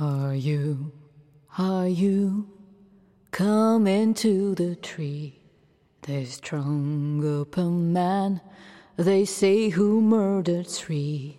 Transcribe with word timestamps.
Are 0.00 0.34
you, 0.34 0.90
are 1.56 1.86
you 1.86 2.48
coming 3.30 4.12
to 4.14 4.56
the 4.56 4.74
tree? 4.74 5.38
They 6.02 6.24
strung 6.24 7.40
up 7.40 7.56
a 7.56 7.70
man, 7.70 8.40
they 8.96 9.24
say, 9.24 9.68
who 9.68 10.02
murdered 10.02 10.66
three. 10.66 11.38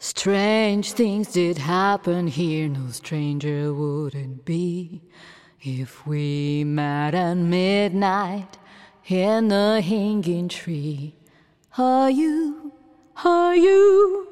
Strange 0.00 0.94
things 0.94 1.30
did 1.30 1.58
happen 1.58 2.26
here, 2.26 2.68
no 2.68 2.88
stranger 2.90 3.72
would 3.72 4.16
it 4.16 4.44
be 4.44 5.00
if 5.60 6.04
we 6.04 6.64
met 6.64 7.14
at 7.14 7.34
midnight 7.34 8.58
in 9.06 9.52
a 9.52 9.80
hanging 9.80 10.48
tree. 10.48 11.14
Are 11.78 12.10
you, 12.10 12.72
are 13.24 13.54
you 13.54 14.26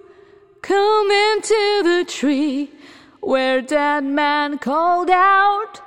coming 0.61 1.41
to 1.41 1.82
the 1.84 2.05
tree 2.09 2.73
where 3.27 3.63
that 3.63 4.05
man 4.05 4.59
called 4.59 5.11
out 5.11 5.81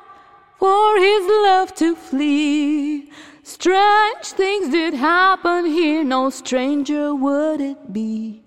for 0.57 0.97
his 0.97 1.25
love 1.27 1.73
to 1.75 1.95
flee? 1.95 3.11
Strange 3.43 4.25
things 4.25 4.69
did 4.69 4.93
happen 4.93 5.65
here, 5.65 6.03
no 6.03 6.29
stranger 6.29 7.15
would 7.15 7.61
it 7.61 7.93
be 7.93 8.43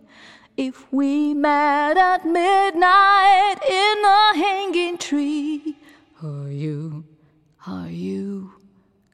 if 0.60 0.92
we 0.92 1.32
met 1.32 1.96
at 1.96 2.26
midnight 2.26 3.56
in 3.66 4.04
a 4.04 4.36
hanging 4.36 4.98
tree. 4.98 5.78
Are 6.22 6.50
you, 6.50 7.04
are 7.66 7.88
you 7.88 8.52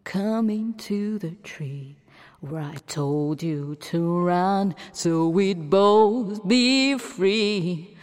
coming 0.02 0.74
to 0.74 1.20
the 1.20 1.36
tree 1.44 1.98
where 2.40 2.62
I 2.62 2.74
told 2.88 3.44
you 3.44 3.76
to 3.76 4.18
run 4.18 4.74
so 4.90 5.28
we'd 5.28 5.70
both 5.70 6.46
be 6.48 6.98
free? 6.98 7.96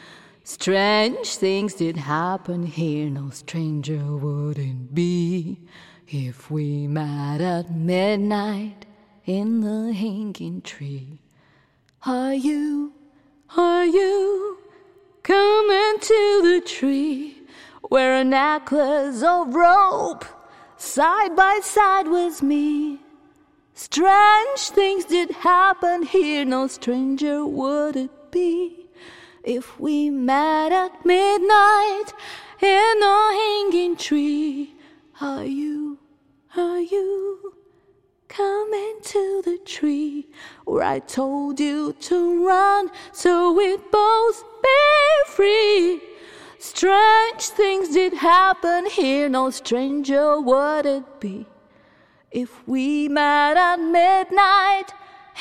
Strange 0.45 1.37
things 1.37 1.73
did 1.73 1.95
happen 1.95 2.65
here, 2.65 3.09
no 3.09 3.29
stranger 3.29 4.17
would 4.17 4.59
it 4.59 4.93
be 4.93 5.57
if 6.09 6.51
we 6.51 6.85
met 6.85 7.39
at 7.39 7.73
midnight 7.73 8.85
in 9.25 9.61
the 9.61 9.93
hanging 9.93 10.61
tree. 10.61 11.21
Are 12.05 12.33
you, 12.33 12.91
are 13.55 13.85
you 13.85 14.57
coming 15.23 15.99
to 16.01 16.41
the 16.43 16.61
tree 16.65 17.37
where 17.83 18.17
a 18.17 18.25
necklace 18.25 19.23
of 19.23 19.55
rope 19.55 20.25
side 20.75 21.37
by 21.37 21.61
side 21.63 22.09
with 22.09 22.43
me? 22.43 22.99
Strange 23.75 24.59
things 24.59 25.05
did 25.05 25.31
happen 25.31 26.03
here, 26.03 26.43
no 26.43 26.67
stranger 26.67 27.45
would 27.45 27.95
it 27.95 28.29
be 28.29 28.82
if 29.43 29.79
we 29.79 30.09
met 30.09 30.71
at 30.71 31.05
midnight 31.05 32.13
in 32.61 33.03
a 33.03 33.29
hanging 33.33 33.95
tree. 33.95 34.75
Are 35.21 35.45
you, 35.45 35.99
are 36.55 36.79
you 36.79 37.55
coming 38.27 38.97
to 39.03 39.41
the 39.45 39.59
tree 39.65 40.27
where 40.65 40.83
I 40.83 40.99
told 40.99 41.59
you 41.59 41.93
to 41.93 42.45
run 42.47 42.89
so 43.11 43.51
we'd 43.51 43.91
both 43.91 44.43
be 44.61 45.33
free? 45.35 46.01
Strange 46.57 47.41
things 47.41 47.89
did 47.89 48.13
happen 48.13 48.85
here, 48.85 49.27
no 49.27 49.49
stranger 49.49 50.39
would 50.39 50.85
it 50.85 51.19
be 51.19 51.45
if 52.31 52.67
we 52.67 53.07
met 53.07 53.57
at 53.57 53.77
midnight 53.79 54.85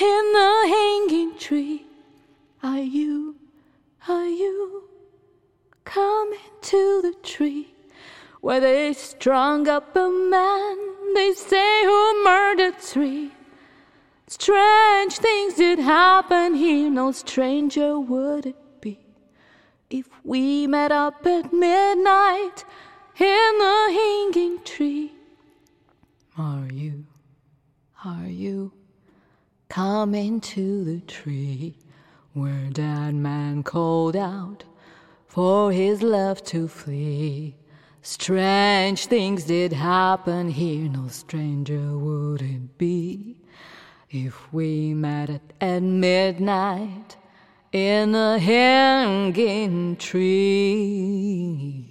in 0.01 0.33
the 0.33 0.67
hanging 0.69 1.39
tree. 1.39 1.87
Are 2.63 2.79
you, 2.79 3.37
are 4.09 4.27
you 4.27 4.89
coming 5.85 6.39
to 6.61 7.03
the 7.03 7.15
tree 7.23 7.75
where 8.41 8.61
they 8.61 8.93
strung 8.93 9.69
up 9.69 9.95
a 9.95 10.11
man 10.11 11.15
they 11.15 11.33
say 11.35 11.85
who 11.85 12.25
murdered 12.25 12.79
three? 12.79 13.31
Strange 14.27 15.19
things 15.19 15.55
did 15.55 15.79
happen 15.79 16.55
here, 16.55 16.91
no 16.91 17.13
stranger 17.13 18.01
would 18.01 18.47
it 18.47 18.81
be 18.81 18.99
if 19.91 20.09
we 20.25 20.67
met 20.67 20.91
up 20.91 21.27
at 21.27 21.53
midnight 21.53 22.65
in 23.21 23.59
the 23.59 23.89
hanging 23.93 24.59
tree. 24.65 25.13
Are 26.39 26.67
you, 26.73 27.05
are 28.05 28.27
you 28.27 28.73
coming 29.69 30.41
to 30.41 30.85
the 30.85 31.01
tree 31.01 31.77
where 32.35 32.71
that 32.71 33.13
man 33.15 33.63
called 33.63 34.17
out 34.17 34.65
for 35.27 35.73
his 35.73 36.03
love 36.03 36.43
to 36.45 36.69
flee? 36.69 37.57
Strange 38.01 39.07
things 39.07 39.45
did 39.45 39.73
happen 39.73 40.51
here, 40.51 40.89
no 40.89 41.09
stranger 41.09 41.97
would 41.97 42.43
it 42.43 42.77
be 42.77 43.37
if 44.11 44.53
we 44.53 44.93
met 44.93 45.41
at, 45.61 45.83
midnight 45.83 47.17
in 47.73 48.13
the 48.13 48.39
hanging 48.39 49.97
tree. 49.97 51.83